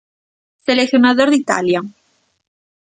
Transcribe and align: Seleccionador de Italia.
Seleccionador 0.65 1.29
de 1.29 1.35
Italia. 1.41 1.81